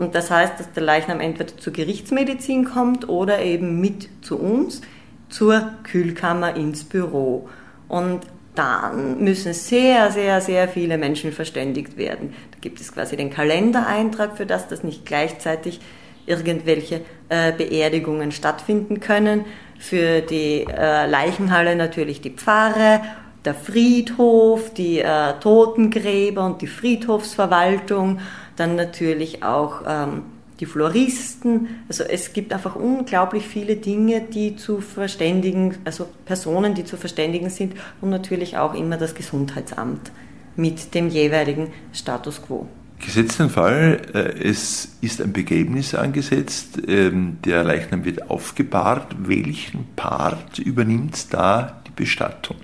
Und 0.01 0.15
das 0.15 0.31
heißt, 0.31 0.60
dass 0.60 0.72
der 0.74 0.81
Leichnam 0.81 1.20
entweder 1.20 1.55
zur 1.58 1.74
Gerichtsmedizin 1.74 2.65
kommt 2.65 3.08
oder 3.08 3.39
eben 3.39 3.79
mit 3.79 4.10
zu 4.22 4.39
uns 4.39 4.81
zur 5.29 5.74
Kühlkammer 5.84 6.55
ins 6.55 6.84
Büro. 6.84 7.48
Und 7.88 8.22
dann 8.55 9.24
müssen 9.24 9.53
sehr, 9.53 10.12
sehr, 10.12 10.41
sehr 10.41 10.67
viele 10.67 10.98
Menschen 10.98 11.31
verständigt 11.31 11.98
werden. 11.98 12.34
Da 12.51 12.58
gibt 12.60 12.81
es 12.81 12.91
quasi 12.91 13.15
den 13.15 13.29
Kalendereintrag 13.29 14.36
für 14.36 14.48
das, 14.48 14.67
dass 14.67 14.84
nicht 14.84 15.05
gleichzeitig 15.05 15.79
irgendwelche 16.25 17.01
äh, 17.29 17.51
Beerdigungen 17.51 18.31
stattfinden 18.31 19.01
können. 19.01 19.46
Für 19.77 20.22
die 20.22 20.65
äh, 20.67 21.05
Leichenhalle 21.05 21.75
natürlich 21.75 22.22
die 22.22 22.31
Pfarre, 22.31 23.01
der 23.46 23.53
Friedhof, 23.53 24.74
die 24.74 25.00
äh, 25.00 25.34
Totengräber 25.39 26.43
und 26.43 26.63
die 26.63 26.67
Friedhofsverwaltung, 26.67 28.20
dann 28.62 28.75
natürlich 28.75 29.44
auch 29.44 29.82
ähm, 29.88 30.22
die 30.60 30.68
Floristen. 30.68 31.68
Also 31.89 32.03
es 32.03 32.32
gibt 32.32 32.53
einfach 32.53 32.75
unglaublich 32.75 33.46
viele 33.46 33.75
Dinge, 33.75 34.22
die 34.22 34.56
zu 34.56 34.80
verständigen, 34.80 35.75
also 35.84 36.08
Personen, 36.25 36.75
die 36.75 36.86
zu 36.86 36.96
verständigen 36.96 37.50
sind 37.50 37.74
und 38.00 38.12
natürlich 38.12 38.58
auch 38.58 38.75
immer 38.75 38.98
das 38.98 39.15
Gesundheitsamt 39.15 40.12
mit 40.56 40.94
dem 40.94 41.10
jeweiligen 41.10 41.74
Status 41.91 42.41
quo. 42.41 42.68
Gesetzt 43.03 43.39
den 43.39 43.50
Fall, 43.50 44.00
äh, 44.13 44.48
es 44.48 44.98
ist 45.01 45.22
ein 45.22 45.34
Begräbnis 45.34 45.96
angesetzt, 45.96 46.77
ähm, 46.88 47.38
der 47.44 47.63
Leichnam 47.63 48.06
wird 48.06 48.30
aufgebahrt. 48.30 49.15
Welchen 49.18 49.88
Part 49.96 50.60
übernimmt 50.60 51.34
da 51.34 51.82
die 51.88 51.91
Bestattung? 51.96 52.58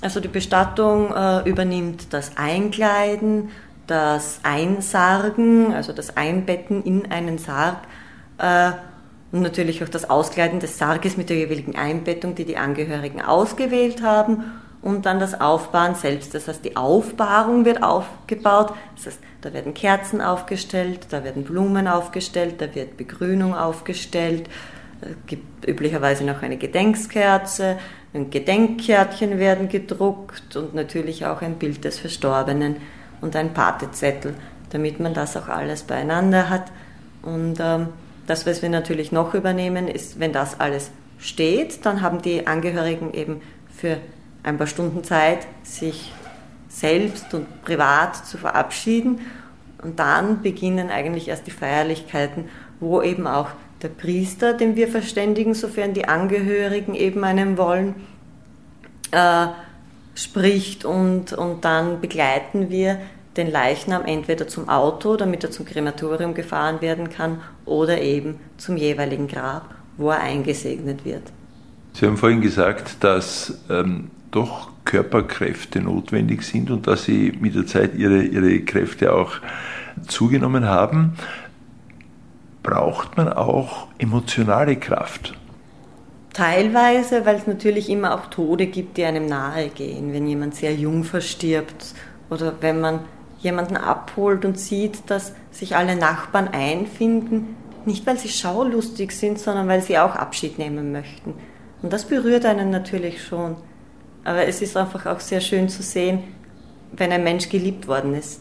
Also 0.00 0.20
die 0.20 0.28
Bestattung 0.28 1.12
äh, 1.14 1.48
übernimmt 1.48 2.06
das 2.14 2.38
Einkleiden, 2.38 3.50
das 3.92 4.40
Einsargen, 4.42 5.74
also 5.74 5.92
das 5.92 6.16
Einbetten 6.16 6.82
in 6.82 7.12
einen 7.12 7.36
Sarg 7.36 7.76
äh, 8.38 8.70
und 9.32 9.42
natürlich 9.42 9.84
auch 9.84 9.88
das 9.90 10.08
Auskleiden 10.08 10.60
des 10.60 10.78
Sarges 10.78 11.18
mit 11.18 11.28
der 11.28 11.36
jeweiligen 11.36 11.76
Einbettung, 11.76 12.34
die 12.34 12.46
die 12.46 12.56
Angehörigen 12.56 13.20
ausgewählt 13.20 14.02
haben 14.02 14.44
und 14.80 15.04
dann 15.04 15.20
das 15.20 15.38
Aufbahren 15.38 15.94
selbst. 15.94 16.34
Das 16.34 16.48
heißt, 16.48 16.64
die 16.64 16.74
Aufbahrung 16.74 17.66
wird 17.66 17.82
aufgebaut, 17.82 18.72
das 18.96 19.06
heißt, 19.08 19.20
da 19.42 19.52
werden 19.52 19.74
Kerzen 19.74 20.22
aufgestellt, 20.22 21.08
da 21.10 21.22
werden 21.22 21.44
Blumen 21.44 21.86
aufgestellt, 21.86 22.62
da 22.62 22.74
wird 22.74 22.96
Begrünung 22.96 23.54
aufgestellt, 23.54 24.48
es 25.02 25.16
gibt 25.26 25.68
üblicherweise 25.68 26.24
noch 26.24 26.40
eine 26.40 26.56
Gedenkskerze, 26.56 27.76
ein 28.14 28.30
Gedenkkärtchen 28.30 29.38
werden 29.38 29.68
gedruckt 29.68 30.56
und 30.56 30.74
natürlich 30.74 31.26
auch 31.26 31.42
ein 31.42 31.56
Bild 31.56 31.84
des 31.84 31.98
Verstorbenen 31.98 32.76
und 33.22 33.34
ein 33.34 33.54
Patezettel, 33.54 34.34
damit 34.70 35.00
man 35.00 35.14
das 35.14 35.36
auch 35.36 35.48
alles 35.48 35.84
beieinander 35.84 36.50
hat. 36.50 36.70
Und 37.22 37.58
ähm, 37.60 37.88
das, 38.26 38.44
was 38.46 38.60
wir 38.60 38.68
natürlich 38.68 39.12
noch 39.12 39.32
übernehmen, 39.32 39.88
ist, 39.88 40.20
wenn 40.20 40.32
das 40.32 40.60
alles 40.60 40.90
steht, 41.18 41.86
dann 41.86 42.02
haben 42.02 42.20
die 42.20 42.46
Angehörigen 42.46 43.14
eben 43.14 43.40
für 43.74 43.96
ein 44.42 44.58
paar 44.58 44.66
Stunden 44.66 45.04
Zeit, 45.04 45.46
sich 45.62 46.12
selbst 46.68 47.32
und 47.32 47.62
privat 47.62 48.26
zu 48.26 48.38
verabschieden. 48.38 49.20
Und 49.82 49.98
dann 49.98 50.42
beginnen 50.42 50.90
eigentlich 50.90 51.28
erst 51.28 51.46
die 51.46 51.52
Feierlichkeiten, 51.52 52.48
wo 52.80 53.02
eben 53.02 53.26
auch 53.26 53.48
der 53.82 53.88
Priester, 53.88 54.54
den 54.54 54.76
wir 54.76 54.88
verständigen, 54.88 55.54
sofern 55.54 55.92
die 55.92 56.06
Angehörigen 56.06 56.94
eben 56.94 57.24
einen 57.24 57.58
wollen, 57.58 57.94
äh, 59.10 59.46
spricht 60.14 60.84
und, 60.84 61.32
und 61.32 61.64
dann 61.64 62.00
begleiten 62.00 62.70
wir 62.70 62.98
den 63.36 63.50
Leichnam 63.50 64.04
entweder 64.04 64.46
zum 64.46 64.68
Auto, 64.68 65.16
damit 65.16 65.42
er 65.42 65.50
zum 65.50 65.64
Krematorium 65.64 66.34
gefahren 66.34 66.80
werden 66.80 67.08
kann, 67.08 67.40
oder 67.64 68.00
eben 68.00 68.36
zum 68.58 68.76
jeweiligen 68.76 69.26
Grab, 69.26 69.74
wo 69.96 70.10
er 70.10 70.20
eingesegnet 70.20 71.04
wird. 71.04 71.22
Sie 71.94 72.06
haben 72.06 72.16
vorhin 72.16 72.40
gesagt, 72.40 73.02
dass 73.04 73.58
ähm, 73.70 74.10
doch 74.30 74.70
Körperkräfte 74.84 75.80
notwendig 75.80 76.42
sind 76.42 76.70
und 76.70 76.86
dass 76.86 77.04
Sie 77.04 77.32
mit 77.40 77.54
der 77.54 77.66
Zeit 77.66 77.94
Ihre, 77.94 78.22
Ihre 78.22 78.60
Kräfte 78.60 79.12
auch 79.12 79.34
zugenommen 80.06 80.66
haben. 80.66 81.14
Braucht 82.62 83.16
man 83.16 83.28
auch 83.28 83.88
emotionale 83.98 84.76
Kraft? 84.76 85.34
Teilweise, 86.32 87.26
weil 87.26 87.36
es 87.36 87.46
natürlich 87.46 87.90
immer 87.90 88.14
auch 88.14 88.26
Tode 88.26 88.66
gibt, 88.66 88.96
die 88.96 89.04
einem 89.04 89.26
nahe 89.26 89.68
gehen, 89.68 90.12
wenn 90.14 90.26
jemand 90.26 90.54
sehr 90.54 90.74
jung 90.74 91.04
verstirbt 91.04 91.94
oder 92.30 92.54
wenn 92.60 92.80
man 92.80 93.00
jemanden 93.40 93.76
abholt 93.76 94.44
und 94.44 94.58
sieht, 94.58 95.10
dass 95.10 95.34
sich 95.50 95.76
alle 95.76 95.96
Nachbarn 95.96 96.48
einfinden, 96.48 97.56
nicht 97.84 98.06
weil 98.06 98.16
sie 98.16 98.28
schaulustig 98.28 99.12
sind, 99.12 99.38
sondern 99.38 99.68
weil 99.68 99.82
sie 99.82 99.98
auch 99.98 100.14
Abschied 100.14 100.58
nehmen 100.58 100.92
möchten. 100.92 101.34
Und 101.82 101.92
das 101.92 102.04
berührt 102.04 102.46
einen 102.46 102.70
natürlich 102.70 103.22
schon. 103.22 103.56
Aber 104.24 104.46
es 104.46 104.62
ist 104.62 104.76
einfach 104.76 105.04
auch 105.06 105.20
sehr 105.20 105.40
schön 105.40 105.68
zu 105.68 105.82
sehen, 105.82 106.20
wenn 106.92 107.10
ein 107.10 107.24
Mensch 107.24 107.48
geliebt 107.48 107.88
worden 107.88 108.14
ist. 108.14 108.40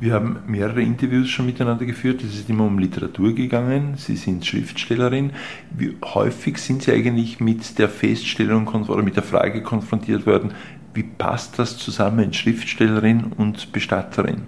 Wir 0.00 0.14
haben 0.14 0.42
mehrere 0.46 0.80
Interviews 0.80 1.28
schon 1.28 1.44
miteinander 1.44 1.84
geführt. 1.84 2.22
Es 2.24 2.34
ist 2.34 2.48
immer 2.48 2.64
um 2.64 2.78
Literatur 2.78 3.34
gegangen. 3.34 3.96
Sie 3.98 4.16
sind 4.16 4.46
Schriftstellerin. 4.46 5.32
Wie 5.76 5.94
häufig 6.02 6.56
sind 6.56 6.82
Sie 6.82 6.92
eigentlich 6.92 7.38
mit 7.38 7.78
der 7.78 7.90
Feststellung 7.90 8.66
oder 8.66 9.02
mit 9.02 9.16
der 9.16 9.22
Frage 9.22 9.62
konfrontiert 9.62 10.24
worden, 10.24 10.54
wie 10.94 11.02
passt 11.02 11.58
das 11.58 11.76
zusammen, 11.76 12.32
Schriftstellerin 12.32 13.32
und 13.36 13.72
Bestatterin? 13.72 14.42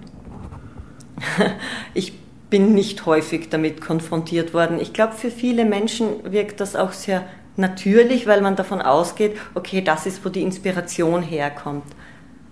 Ich 1.94 2.14
bin 2.48 2.74
nicht 2.74 3.06
häufig 3.06 3.48
damit 3.48 3.80
konfrontiert 3.80 4.52
worden. 4.52 4.78
Ich 4.80 4.92
glaube, 4.92 5.14
für 5.14 5.30
viele 5.30 5.64
Menschen 5.64 6.08
wirkt 6.24 6.60
das 6.60 6.76
auch 6.76 6.92
sehr 6.92 7.24
natürlich, 7.56 8.26
weil 8.26 8.40
man 8.40 8.56
davon 8.56 8.82
ausgeht, 8.82 9.36
okay, 9.54 9.82
das 9.82 10.06
ist, 10.06 10.24
wo 10.24 10.28
die 10.28 10.42
Inspiration 10.42 11.22
herkommt. 11.22 11.84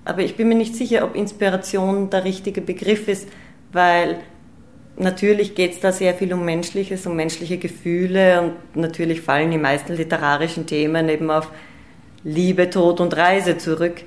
Aber 0.05 0.23
ich 0.23 0.37
bin 0.37 0.49
mir 0.49 0.55
nicht 0.55 0.75
sicher, 0.75 1.05
ob 1.05 1.15
Inspiration 1.15 2.11
der 2.11 2.25
richtige 2.25 2.61
Begriff 2.61 3.09
ist, 3.09 3.29
weil 3.73 4.19
natürlich 4.97 5.55
geht 5.55 5.73
es 5.73 5.81
da 5.81 5.93
sehr 5.93 6.15
viel 6.15 6.33
um 6.33 6.45
Menschliches, 6.45 7.07
um 7.07 7.17
menschliche 7.17 7.59
Gefühle 7.59 8.43
und 8.43 8.81
natürlich 8.81 9.21
fallen 9.21 9.51
die 9.51 9.59
meisten 9.59 9.95
literarischen 9.95 10.67
Themen 10.67 11.09
eben 11.09 11.31
auf 11.31 11.51
Liebe, 12.25 12.71
Tod 12.71 13.01
und 13.01 13.17
Reise 13.17 13.59
zurück. 13.59 14.03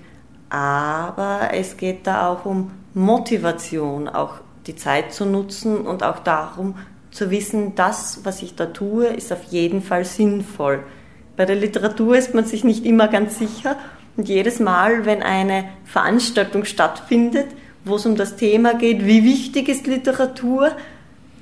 Aber 0.49 1.49
es 1.53 1.77
geht 1.77 2.05
da 2.05 2.29
auch 2.29 2.45
um 2.45 2.71
Motivation, 2.93 4.07
auch 4.07 4.35
die 4.67 4.75
Zeit 4.75 5.13
zu 5.13 5.25
nutzen 5.25 5.77
und 5.77 6.03
auch 6.03 6.19
darum 6.19 6.75
zu 7.11 7.31
wissen, 7.31 7.75
das, 7.75 8.21
was 8.23 8.41
ich 8.41 8.55
da 8.55 8.67
tue, 8.67 9.07
ist 9.07 9.31
auf 9.31 9.43
jeden 9.43 9.81
Fall 9.81 10.05
sinnvoll. 10.05 10.83
Bei 11.35 11.45
der 11.45 11.55
Literatur 11.55 12.15
ist 12.15 12.33
man 12.33 12.45
sich 12.45 12.63
nicht 12.63 12.85
immer 12.85 13.07
ganz 13.07 13.39
sicher 13.39 13.77
und 14.15 14.29
jedes 14.29 14.59
Mal, 14.59 15.05
wenn 15.05 15.23
eine 15.23 15.65
Veranstaltung 15.85 16.65
stattfindet, 16.65 17.47
wo 17.85 17.95
es 17.95 18.05
um 18.05 18.15
das 18.15 18.35
Thema 18.35 18.75
geht, 18.75 19.05
wie 19.05 19.23
wichtig 19.23 19.69
ist 19.69 19.87
Literatur, 19.87 20.71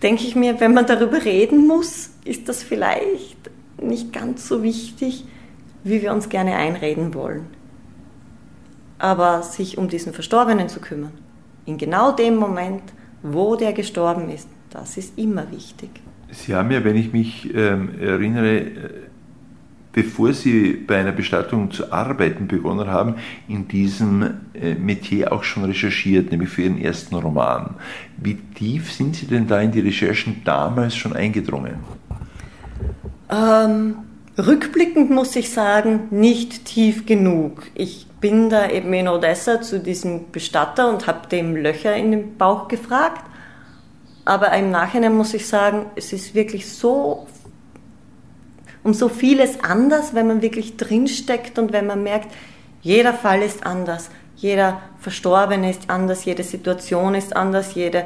denke 0.01 0.23
ich 0.23 0.35
mir, 0.35 0.59
wenn 0.59 0.73
man 0.73 0.87
darüber 0.87 1.23
reden 1.23 1.67
muss, 1.67 2.11
ist 2.25 2.49
das 2.49 2.63
vielleicht 2.63 3.37
nicht 3.81 4.13
ganz 4.13 4.47
so 4.47 4.63
wichtig, 4.63 5.25
wie 5.83 6.01
wir 6.01 6.13
uns 6.13 6.29
gerne 6.29 6.55
einreden 6.55 7.13
wollen. 7.13 7.47
Aber 8.97 9.41
sich 9.43 9.77
um 9.77 9.89
diesen 9.89 10.13
Verstorbenen 10.13 10.69
zu 10.69 10.79
kümmern, 10.79 11.13
in 11.65 11.77
genau 11.77 12.11
dem 12.11 12.35
Moment, 12.35 12.83
wo 13.23 13.55
der 13.55 13.73
gestorben 13.73 14.29
ist, 14.29 14.47
das 14.69 14.97
ist 14.97 15.17
immer 15.17 15.51
wichtig. 15.51 15.89
Sie 16.31 16.55
haben 16.55 16.71
ja, 16.71 16.83
wenn 16.83 16.95
ich 16.95 17.11
mich 17.11 17.53
ähm, 17.53 17.99
erinnere, 17.99 18.71
bevor 19.93 20.33
Sie 20.33 20.73
bei 20.73 20.99
einer 20.99 21.11
Bestattung 21.11 21.71
zu 21.71 21.91
arbeiten 21.91 22.47
begonnen 22.47 22.87
haben, 22.87 23.15
in 23.47 23.67
diesem 23.67 24.41
äh, 24.53 24.75
Metier 24.75 25.33
auch 25.33 25.43
schon 25.43 25.65
recherchiert, 25.65 26.31
nämlich 26.31 26.49
für 26.49 26.63
Ihren 26.63 26.81
ersten 26.81 27.15
Roman. 27.15 27.75
Wie 28.17 28.35
tief 28.55 28.91
sind 28.91 29.15
Sie 29.15 29.27
denn 29.27 29.47
da 29.47 29.59
in 29.61 29.71
die 29.71 29.81
Recherchen 29.81 30.41
damals 30.45 30.95
schon 30.95 31.13
eingedrungen? 31.13 31.75
Ähm, 33.29 33.95
Rückblickend 34.37 35.09
muss 35.09 35.35
ich 35.35 35.51
sagen, 35.51 36.07
nicht 36.09 36.65
tief 36.65 37.05
genug. 37.05 37.63
Ich 37.75 38.07
bin 38.21 38.49
da 38.49 38.69
eben 38.69 38.93
in 38.93 39.07
Odessa 39.07 39.61
zu 39.61 39.79
diesem 39.79 40.31
Bestatter 40.31 40.89
und 40.89 41.05
habe 41.05 41.27
dem 41.27 41.55
Löcher 41.55 41.95
in 41.95 42.11
den 42.11 42.37
Bauch 42.37 42.67
gefragt. 42.67 43.23
Aber 44.23 44.53
im 44.53 44.71
Nachhinein 44.71 45.15
muss 45.15 45.33
ich 45.33 45.47
sagen, 45.47 45.87
es 45.95 46.13
ist 46.13 46.33
wirklich 46.33 46.71
so 46.71 47.27
um 48.83 48.93
so 48.93 49.09
vieles 49.09 49.63
anders, 49.63 50.13
wenn 50.13 50.27
man 50.27 50.41
wirklich 50.41 50.77
drinsteckt 50.77 51.59
und 51.59 51.71
wenn 51.71 51.87
man 51.87 52.03
merkt, 52.03 52.33
jeder 52.81 53.13
Fall 53.13 53.41
ist 53.41 53.65
anders, 53.65 54.09
jeder 54.35 54.81
Verstorbene 54.99 55.69
ist 55.69 55.89
anders, 55.89 56.25
jede 56.25 56.43
Situation 56.43 57.13
ist 57.13 57.35
anders, 57.35 57.75
jede 57.75 58.05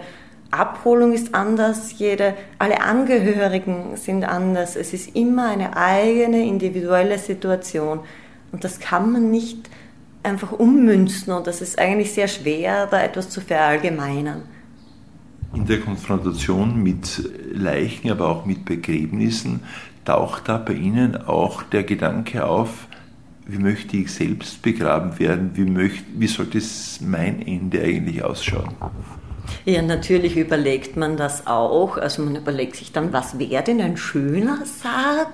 Abholung 0.52 1.14
ist 1.14 1.34
anders, 1.34 1.98
jede, 1.98 2.34
alle 2.60 2.82
Angehörigen 2.82 3.96
sind 3.98 4.24
anders. 4.24 4.76
Es 4.76 4.94
ist 4.94 5.16
immer 5.16 5.50
eine 5.50 5.76
eigene 5.76 6.46
individuelle 6.46 7.20
Situation. 7.20 8.00
Und 8.52 8.64
das 8.64 8.80
kann 8.80 9.12
man 9.12 9.32
nicht 9.32 9.70
einfach 10.24 10.54
ummünzen 10.54 11.34
und 11.34 11.46
das 11.46 11.62
ist 11.62 11.78
eigentlich 11.78 12.14
sehr 12.14 12.28
schwer, 12.28 12.88
da 12.88 13.02
etwas 13.02 13.30
zu 13.30 13.42
verallgemeinern. 13.42 14.44
In 15.54 15.66
der 15.66 15.80
Konfrontation 15.80 16.82
mit 16.82 17.30
Leichen, 17.54 18.12
aber 18.12 18.30
auch 18.30 18.46
mit 18.46 18.66
Begräbnissen, 18.66 19.62
taucht 20.06 20.48
da 20.48 20.58
bei 20.58 20.74
Ihnen 20.74 21.28
auch 21.28 21.64
der 21.64 21.84
Gedanke 21.84 22.46
auf, 22.46 22.88
wie 23.48 23.58
möchte 23.58 23.98
ich 23.98 24.12
selbst 24.12 24.62
begraben 24.62 25.20
werden, 25.20 25.52
wie, 25.54 25.66
möchte, 25.66 26.04
wie 26.16 26.28
sollte 26.28 26.58
es 26.58 27.00
mein 27.02 27.46
Ende 27.46 27.82
eigentlich 27.82 28.24
ausschauen? 28.24 28.76
Ja, 29.66 29.82
natürlich 29.82 30.36
überlegt 30.38 30.98
man 30.98 31.18
das 31.18 31.46
auch. 31.46 31.98
Also 31.98 32.24
man 32.24 32.36
überlegt 32.36 32.76
sich 32.76 32.92
dann, 32.92 33.14
was 33.14 33.38
wäre 33.38 33.64
denn 33.64 33.82
ein 33.82 33.98
schöner 33.98 34.66
Sarg? 34.66 35.30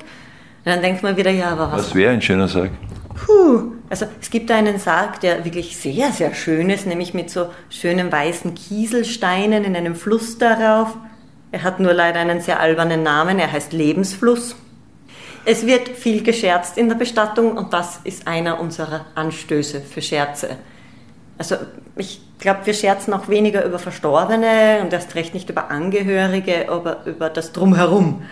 Dann 0.66 0.82
denkt 0.82 1.04
man 1.04 1.16
wieder, 1.18 1.32
ja, 1.32 1.50
aber 1.52 1.72
was. 1.72 1.88
Was 1.88 1.96
wäre 1.96 2.12
ein 2.12 2.22
schöner 2.22 2.48
Sarg? 2.48 2.72
Puh, 3.16 3.74
also 3.90 4.06
es 4.20 4.30
gibt 4.30 4.50
da 4.50 4.58
einen 4.58 4.78
Sarg, 4.78 5.20
der 5.22 5.46
wirklich 5.46 5.78
sehr, 5.78 6.12
sehr 6.12 6.34
schön 6.34 6.70
ist, 6.70 6.86
nämlich 6.88 7.14
mit 7.14 7.30
so 7.30 7.48
schönen 7.70 8.12
weißen 8.12 8.56
Kieselsteinen 8.56 9.64
in 9.64 9.76
einem 9.76 9.96
Fluss 9.96 10.38
darauf. 10.38 10.98
Er 11.52 11.64
hat 11.64 11.80
nur 11.80 11.94
leider 11.94 12.20
einen 12.20 12.42
sehr 12.42 12.60
albernen 12.60 13.04
Namen, 13.04 13.40
er 13.40 13.52
heißt 13.52 13.74
Lebensfluss. 13.74 14.56
Es 15.44 15.66
wird 15.66 15.90
viel 15.90 16.24
gescherzt 16.24 16.78
in 16.78 16.88
der 16.88 16.96
Bestattung 16.96 17.58
und 17.58 17.74
das 17.74 18.00
ist 18.04 18.28
einer 18.28 18.60
unserer 18.60 19.06
Anstöße 19.16 19.82
für 19.82 20.02
Scherze. 20.02 20.58
Also 21.38 21.56
ich 21.96 22.22
glaube, 22.40 22.66
wir 22.66 22.74
scherzen 22.74 23.14
auch 23.14 23.28
weniger 23.28 23.66
über 23.66 23.80
Verstorbene 23.80 24.80
und 24.82 24.94
erst 24.94 25.16
recht 25.16 25.34
nicht 25.34 25.50
über 25.50 25.72
Angehörige, 25.72 26.70
aber 26.70 27.06
über 27.06 27.30
das 27.30 27.52
Drumherum. 27.52 28.24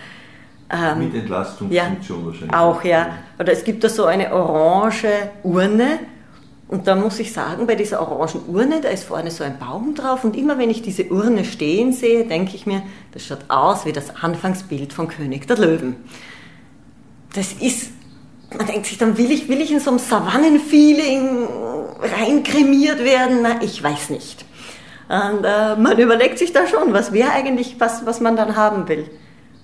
Ähm, 0.72 0.98
Mit 0.98 1.14
Entlastungsfunktion 1.14 2.20
ja, 2.20 2.26
wahrscheinlich. 2.26 2.54
Auch, 2.54 2.84
ja. 2.84 3.08
Oder 3.38 3.52
es 3.52 3.64
gibt 3.64 3.82
da 3.82 3.88
so 3.88 4.04
eine 4.04 4.32
orange 4.32 5.08
Urne 5.42 5.98
und 6.70 6.86
da 6.86 6.94
muss 6.94 7.18
ich 7.18 7.32
sagen, 7.32 7.66
bei 7.66 7.74
dieser 7.74 8.00
orangen 8.00 8.42
Urne, 8.46 8.80
da 8.80 8.88
ist 8.88 9.04
vorne 9.04 9.32
so 9.32 9.42
ein 9.42 9.58
Baum 9.58 9.94
drauf 9.96 10.22
und 10.22 10.36
immer 10.36 10.56
wenn 10.56 10.70
ich 10.70 10.82
diese 10.82 11.04
Urne 11.06 11.44
stehen 11.44 11.92
sehe, 11.92 12.24
denke 12.24 12.54
ich 12.54 12.64
mir, 12.64 12.82
das 13.12 13.26
schaut 13.26 13.44
aus 13.48 13.86
wie 13.86 13.92
das 13.92 14.22
Anfangsbild 14.22 14.92
von 14.92 15.08
König 15.08 15.48
der 15.48 15.58
Löwen. 15.58 15.96
Das 17.34 17.52
ist 17.54 17.90
man 18.56 18.66
denkt 18.66 18.86
sich 18.86 18.98
dann, 18.98 19.16
will 19.16 19.30
ich, 19.30 19.48
will 19.48 19.60
ich 19.60 19.70
in 19.70 19.80
so 19.80 19.90
einem 19.90 20.00
Savannenfeeling 20.00 21.46
reinkremiert 22.00 23.04
werden? 23.04 23.38
Na, 23.42 23.62
ich 23.62 23.80
weiß 23.80 24.10
nicht. 24.10 24.44
Und 25.08 25.44
äh, 25.44 25.76
man 25.76 25.98
überlegt 25.98 26.38
sich 26.38 26.52
da 26.52 26.66
schon, 26.66 26.92
was 26.92 27.12
wäre 27.12 27.30
eigentlich 27.30 27.76
was, 27.78 28.06
was 28.06 28.20
man 28.20 28.36
dann 28.36 28.56
haben 28.56 28.88
will. 28.88 29.08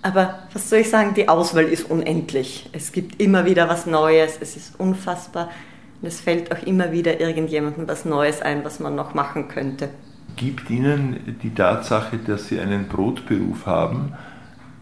Aber 0.02 0.40
was 0.52 0.70
soll 0.70 0.80
ich 0.80 0.90
sagen, 0.90 1.14
die 1.14 1.28
Auswahl 1.28 1.64
ist 1.64 1.90
unendlich. 1.90 2.68
Es 2.72 2.92
gibt 2.92 3.20
immer 3.20 3.44
wieder 3.44 3.68
was 3.68 3.86
Neues, 3.86 4.38
es 4.40 4.56
ist 4.56 4.78
unfassbar. 4.78 5.50
Und 6.00 6.08
es 6.08 6.20
fällt 6.20 6.52
auch 6.52 6.62
immer 6.66 6.92
wieder 6.92 7.20
irgendjemandem 7.20 7.88
was 7.88 8.04
Neues 8.04 8.42
ein, 8.42 8.64
was 8.64 8.80
man 8.80 8.94
noch 8.94 9.14
machen 9.14 9.48
könnte. 9.48 9.88
Gibt 10.36 10.68
Ihnen 10.68 11.38
die 11.42 11.54
Tatsache, 11.54 12.18
dass 12.18 12.48
Sie 12.48 12.60
einen 12.60 12.88
Brotberuf 12.88 13.64
haben, 13.64 14.12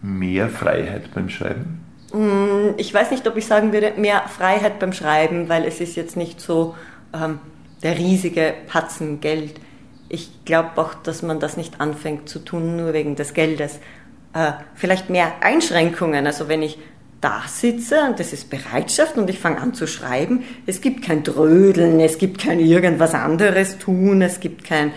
mehr 0.01 0.49
Freiheit 0.49 1.13
beim 1.13 1.29
Schreiben? 1.29 1.81
Mm, 2.13 2.75
ich 2.77 2.93
weiß 2.93 3.11
nicht, 3.11 3.27
ob 3.27 3.37
ich 3.37 3.45
sagen 3.45 3.71
würde, 3.71 3.93
mehr 3.97 4.23
Freiheit 4.27 4.79
beim 4.79 4.93
Schreiben, 4.93 5.47
weil 5.47 5.63
es 5.63 5.79
ist 5.79 5.95
jetzt 5.95 6.17
nicht 6.17 6.41
so 6.41 6.75
ähm, 7.13 7.39
der 7.83 7.97
riesige 7.97 8.53
Patzen 8.67 9.21
Geld. 9.21 9.59
Ich 10.09 10.43
glaube 10.45 10.71
auch, 10.75 10.93
dass 10.93 11.23
man 11.23 11.39
das 11.39 11.57
nicht 11.57 11.79
anfängt 11.81 12.29
zu 12.29 12.39
tun, 12.39 12.75
nur 12.75 12.93
wegen 12.93 13.15
des 13.15 13.33
Geldes. 13.33 13.79
Äh, 14.33 14.51
vielleicht 14.75 15.09
mehr 15.09 15.33
Einschränkungen. 15.41 16.25
Also 16.25 16.47
wenn 16.47 16.61
ich 16.61 16.77
da 17.25 17.43
sitze 17.47 18.03
und 18.07 18.19
das 18.19 18.33
ist 18.33 18.51
Bereitschaft 18.51 19.17
und 19.17 19.27
ich 19.31 19.39
fange 19.39 19.59
an 19.59 19.73
zu 19.73 19.87
schreiben, 19.87 20.43
es 20.67 20.79
gibt 20.79 21.03
kein 21.03 21.23
Drödeln, 21.23 21.99
es 21.99 22.19
gibt 22.19 22.39
kein 22.39 22.59
irgendwas 22.59 23.15
anderes 23.15 23.79
tun, 23.79 24.21
es 24.21 24.39
gibt 24.39 24.63
kein 24.63 24.91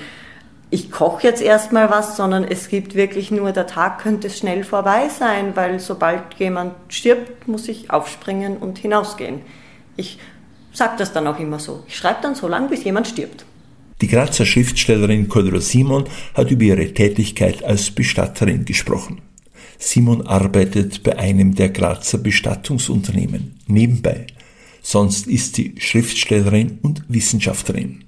ich 0.70 0.90
koche 0.90 1.26
jetzt 1.26 1.40
erstmal 1.40 1.88
was, 1.88 2.18
sondern 2.18 2.44
es 2.44 2.68
gibt 2.68 2.94
wirklich 2.94 3.30
nur, 3.30 3.52
der 3.52 3.66
Tag 3.66 4.00
könnte 4.02 4.28
schnell 4.28 4.64
vorbei 4.64 5.08
sein, 5.08 5.56
weil 5.56 5.80
sobald 5.80 6.34
jemand 6.36 6.74
stirbt, 6.88 7.48
muss 7.48 7.68
ich 7.68 7.90
aufspringen 7.90 8.58
und 8.58 8.76
hinausgehen. 8.76 9.40
Ich 9.96 10.18
sage 10.74 10.96
das 10.98 11.14
dann 11.14 11.26
auch 11.26 11.40
immer 11.40 11.58
so. 11.58 11.84
Ich 11.88 11.96
schreibe 11.96 12.18
dann 12.20 12.34
so 12.34 12.46
lange, 12.48 12.68
bis 12.68 12.84
jemand 12.84 13.06
stirbt. 13.06 13.46
Die 14.02 14.08
Grazer 14.08 14.44
Schriftstellerin 14.44 15.28
Cordula 15.28 15.62
Simon 15.62 16.04
hat 16.34 16.50
über 16.50 16.64
ihre 16.64 16.92
Tätigkeit 16.92 17.64
als 17.64 17.90
Bestatterin 17.90 18.66
gesprochen. 18.66 19.22
Simon 19.78 20.26
arbeitet 20.26 21.02
bei 21.04 21.16
einem 21.18 21.54
der 21.54 21.70
Grazer 21.70 22.18
Bestattungsunternehmen 22.18 23.60
nebenbei. 23.66 24.26
Sonst 24.82 25.26
ist 25.26 25.54
sie 25.54 25.74
Schriftstellerin 25.78 26.78
und 26.82 27.04
Wissenschaftlerin. 27.08 28.04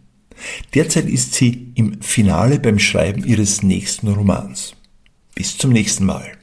Derzeit 0.75 1.07
ist 1.07 1.35
sie 1.35 1.73
im 1.75 2.01
Finale 2.01 2.59
beim 2.59 2.79
Schreiben 2.79 3.25
ihres 3.25 3.63
nächsten 3.63 4.09
Romans. 4.09 4.75
Bis 5.35 5.57
zum 5.57 5.71
nächsten 5.71 6.07
Mal. 6.07 6.40